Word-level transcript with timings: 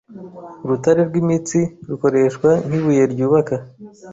Urutare 0.63 1.01
rwimitsi 1.09 1.59
rukoreshwa 1.89 2.49
nkibuye 2.65 3.03
ryubaka 3.13 3.55